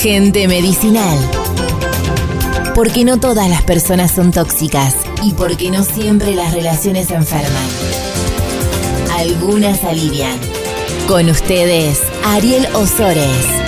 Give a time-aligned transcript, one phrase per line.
[0.00, 1.18] Gente medicinal.
[2.74, 7.68] Porque no todas las personas son tóxicas y porque no siempre las relaciones enferman.
[9.18, 10.38] Algunas alivian.
[11.06, 13.67] Con ustedes, Ariel Osores.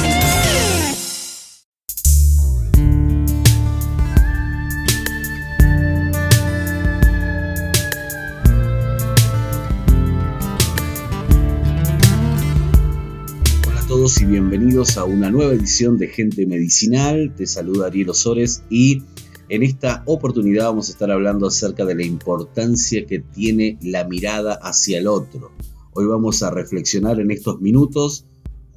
[14.01, 17.35] Y bienvenidos a una nueva edición de Gente Medicinal.
[17.37, 19.03] Te saluda Ariel Osores y
[19.51, 24.55] en esta oportunidad vamos a estar hablando acerca de la importancia que tiene la mirada
[24.55, 25.53] hacia el otro.
[25.93, 28.25] Hoy vamos a reflexionar en estos minutos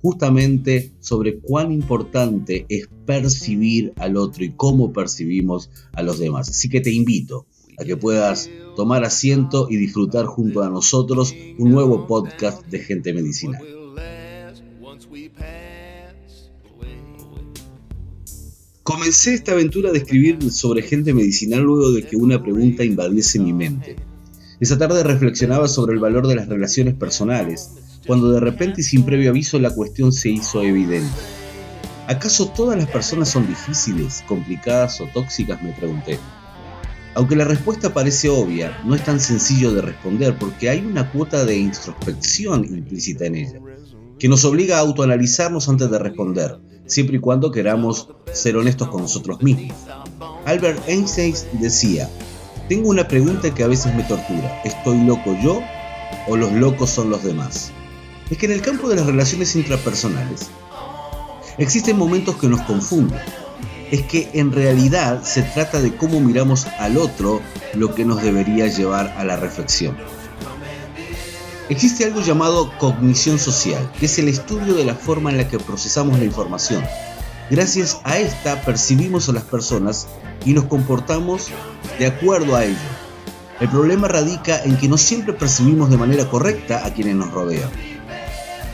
[0.02, 6.50] justamente sobre cuán importante es percibir al otro y cómo percibimos a los demás.
[6.50, 7.46] Así que te invito
[7.80, 13.14] a que puedas tomar asiento y disfrutar junto a nosotros un nuevo podcast de Gente
[13.14, 13.83] Medicinal.
[18.84, 23.54] Comencé esta aventura de escribir sobre gente medicinal luego de que una pregunta invadiese mi
[23.54, 23.96] mente.
[24.60, 27.72] Esa tarde reflexionaba sobre el valor de las relaciones personales,
[28.06, 31.16] cuando de repente y sin previo aviso la cuestión se hizo evidente.
[32.08, 35.64] ¿Acaso todas las personas son difíciles, complicadas o tóxicas?
[35.64, 36.20] me pregunté.
[37.16, 41.46] Aunque la respuesta parece obvia, no es tan sencillo de responder porque hay una cuota
[41.46, 43.62] de introspección implícita en ella,
[44.20, 49.02] que nos obliga a autoanalizarnos antes de responder, siempre y cuando queramos ser honestos con
[49.02, 49.76] nosotros mismos.
[50.46, 52.10] Albert Einstein decía,
[52.70, 55.62] tengo una pregunta que a veces me tortura, ¿estoy loco yo
[56.28, 57.72] o los locos son los demás?
[58.30, 60.50] Es que en el campo de las relaciones intrapersonales
[61.58, 63.20] existen momentos que nos confunden.
[63.92, 67.42] Es que en realidad se trata de cómo miramos al otro
[67.76, 69.96] lo que nos debería llevar a la reflexión.
[71.74, 75.58] Existe algo llamado cognición social, que es el estudio de la forma en la que
[75.58, 76.84] procesamos la información.
[77.50, 80.06] Gracias a esta percibimos a las personas
[80.46, 81.48] y nos comportamos
[81.98, 82.78] de acuerdo a ello.
[83.60, 87.72] El problema radica en que no siempre percibimos de manera correcta a quienes nos rodean.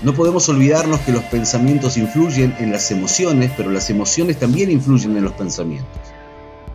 [0.04, 5.16] No podemos olvidarnos que los pensamientos influyen en las emociones, pero las emociones también influyen
[5.16, 6.09] en los pensamientos.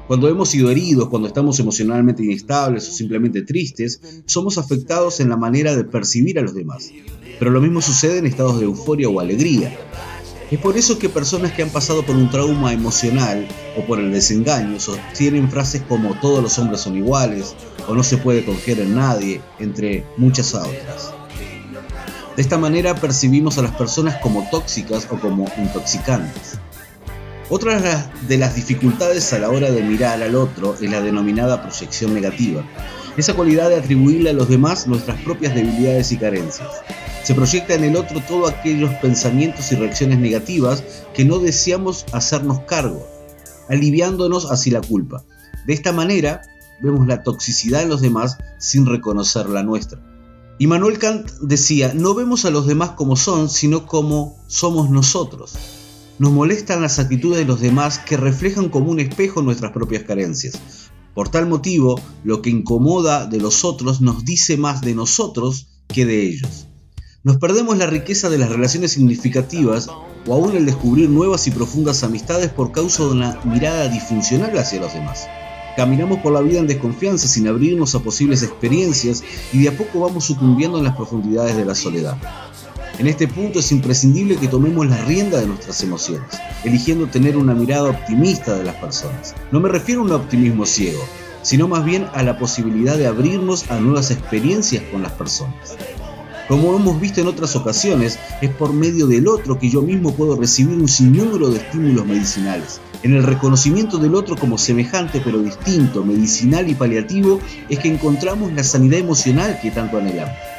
[0.07, 5.37] Cuando hemos sido heridos, cuando estamos emocionalmente inestables o simplemente tristes, somos afectados en la
[5.37, 6.91] manera de percibir a los demás.
[7.39, 9.75] Pero lo mismo sucede en estados de euforia o alegría.
[10.51, 13.49] Es por eso que personas que han pasado por un trauma emocional
[13.79, 17.55] o por el desengaño sostienen frases como todos los hombres son iguales
[17.89, 21.15] o no se puede confiar en nadie, entre muchas otras.
[22.37, 26.59] De esta manera percibimos a las personas como tóxicas o como intoxicantes.
[27.51, 32.15] Otra de las dificultades a la hora de mirar al otro es la denominada proyección
[32.15, 32.65] negativa,
[33.19, 36.69] esa cualidad de atribuirle a los demás nuestras propias debilidades y carencias.
[37.23, 42.61] Se proyecta en el otro todos aquellos pensamientos y reacciones negativas que no deseamos hacernos
[42.61, 43.07] cargo,
[43.69, 45.23] aliviándonos así la culpa.
[45.67, 46.43] De esta manera,
[46.81, 50.01] vemos la toxicidad en los demás sin reconocer la nuestra.
[50.59, 55.84] Immanuel Kant decía, no vemos a los demás como son, sino como somos nosotros.
[56.19, 60.61] Nos molestan las actitudes de los demás que reflejan como un espejo nuestras propias carencias.
[61.13, 66.07] Por tal motivo, lo que incomoda de los otros nos dice más de nosotros que
[66.07, 66.69] de ellos.
[67.25, 69.89] Nos perdemos la riqueza de las relaciones significativas
[70.27, 74.81] o aún el descubrir nuevas y profundas amistades por causa de una mirada disfuncional hacia
[74.81, 75.27] los demás.
[75.77, 79.99] Caminamos por la vida en desconfianza sin abrirnos a posibles experiencias y de a poco
[79.99, 82.17] vamos sucumbiendo en las profundidades de la soledad.
[82.97, 86.29] En este punto es imprescindible que tomemos la rienda de nuestras emociones,
[86.63, 89.35] eligiendo tener una mirada optimista de las personas.
[89.51, 91.01] No me refiero a un optimismo ciego,
[91.43, 95.77] sino más bien a la posibilidad de abrirnos a nuevas experiencias con las personas.
[96.47, 100.37] Como hemos visto en otras ocasiones, es por medio del otro que yo mismo puedo
[100.37, 102.81] recibir un sinnúmero de estímulos medicinales.
[103.03, 108.53] En el reconocimiento del otro como semejante pero distinto, medicinal y paliativo, es que encontramos
[108.53, 110.54] la sanidad emocional que tanto anhelamos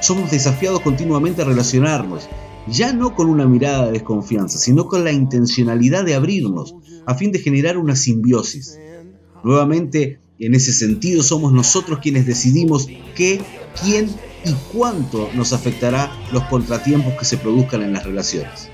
[0.00, 2.28] somos desafiados continuamente a relacionarnos,
[2.66, 6.74] ya no con una mirada de desconfianza, sino con la intencionalidad de abrirnos,
[7.06, 8.78] a fin de generar una simbiosis.
[9.42, 13.40] Nuevamente, en ese sentido, somos nosotros quienes decidimos qué,
[13.82, 14.08] quién
[14.44, 18.68] y cuánto nos afectará los contratiempos que se produzcan en las relaciones.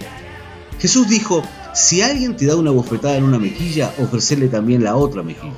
[0.79, 1.43] Jesús dijo,
[1.75, 5.55] si alguien te da una bofetada en una mejilla, ofrecerle también la otra mejilla.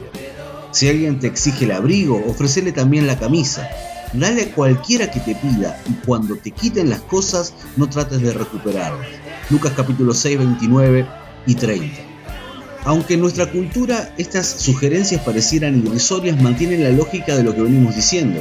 [0.71, 3.69] Si alguien te exige el abrigo, ofrecerle también la camisa.
[4.14, 8.32] Dale a cualquiera que te pida y cuando te quiten las cosas no trates de
[8.32, 9.06] recuperarlas.
[9.50, 11.06] Lucas capítulo 6, 29
[11.46, 11.94] y 30.
[12.84, 17.94] Aunque en nuestra cultura estas sugerencias parecieran irrisorias, mantienen la lógica de lo que venimos
[17.94, 18.40] diciendo.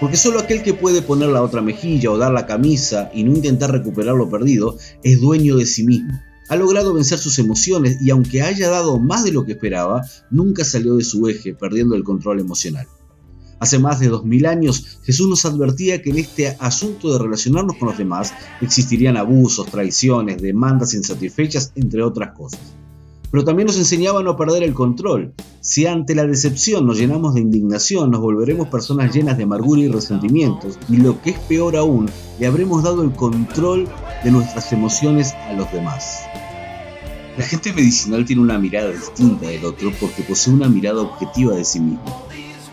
[0.00, 3.34] Porque solo aquel que puede poner la otra mejilla o dar la camisa y no
[3.34, 6.20] intentar recuperar lo perdido es dueño de sí mismo.
[6.48, 10.64] Ha logrado vencer sus emociones y aunque haya dado más de lo que esperaba, nunca
[10.64, 12.88] salió de su eje, perdiendo el control emocional.
[13.60, 17.88] Hace más de 2000 años, Jesús nos advertía que en este asunto de relacionarnos con
[17.88, 22.60] los demás existirían abusos, traiciones, demandas insatisfechas, entre otras cosas.
[23.30, 25.32] Pero también nos enseñaba a no perder el control.
[25.60, 29.88] Si ante la decepción nos llenamos de indignación, nos volveremos personas llenas de amargura y
[29.88, 32.08] resentimientos, y lo que es peor aún,
[32.38, 33.88] le habremos dado el control
[34.22, 36.20] de nuestras emociones a los demás.
[37.36, 41.64] La gente medicinal tiene una mirada distinta del otro porque posee una mirada objetiva de
[41.64, 42.04] sí mismo.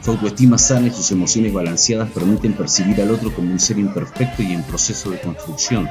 [0.03, 4.41] Su autoestima sana y sus emociones balanceadas permiten percibir al otro como un ser imperfecto
[4.41, 5.87] y en proceso de construcción,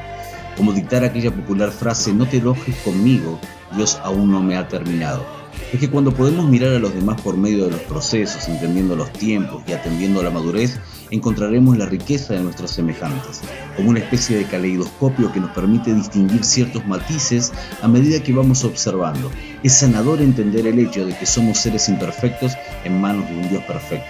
[0.57, 3.39] como dictar aquella popular frase no te enojes conmigo,
[3.77, 5.25] Dios aún no me ha terminado.
[5.73, 9.13] Es que cuando podemos mirar a los demás por medio de los procesos, entendiendo los
[9.13, 10.81] tiempos y atendiendo a la madurez,
[11.11, 13.41] encontraremos la riqueza de nuestros semejantes,
[13.77, 17.53] como una especie de caleidoscopio que nos permite distinguir ciertos matices
[17.83, 19.31] a medida que vamos observando.
[19.63, 22.53] Es sanador entender el hecho de que somos seres imperfectos
[22.85, 24.09] en manos de un Dios perfecto.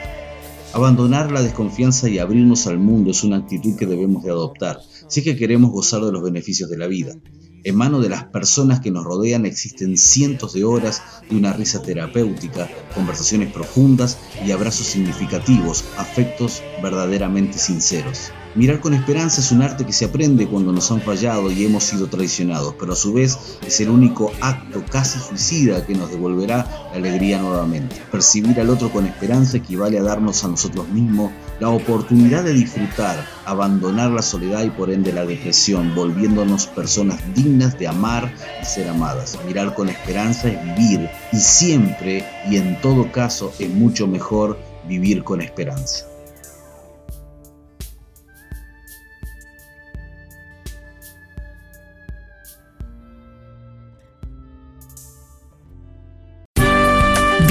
[0.73, 5.23] Abandonar la desconfianza y abrirnos al mundo es una actitud que debemos de adoptar si
[5.23, 7.15] queremos gozar de los beneficios de la vida.
[7.63, 11.83] En manos de las personas que nos rodean existen cientos de horas de una risa
[11.83, 18.33] terapéutica, conversaciones profundas y abrazos significativos, afectos verdaderamente sinceros.
[18.57, 21.85] Mirar con esperanza es un arte que se aprende cuando nos han fallado y hemos
[21.85, 26.67] sido traicionados, pero a su vez es el único acto casi suicida que nos devolverá
[26.91, 27.95] la alegría nuevamente.
[28.11, 31.31] Percibir al otro con esperanza equivale a darnos a nosotros mismos
[31.61, 37.79] la oportunidad de disfrutar, abandonar la soledad y por ende la depresión, volviéndonos personas dignas
[37.79, 39.39] de amar y ser amadas.
[39.47, 44.59] Mirar con esperanza es vivir y siempre y en todo caso es mucho mejor
[44.89, 46.10] vivir con esperanza.